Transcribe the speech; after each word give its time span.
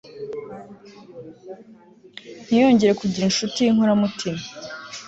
ntiyongere 2.43 2.91
kugira 3.01 3.25
incuti 3.27 3.57
y'inkoramutima 3.61 4.41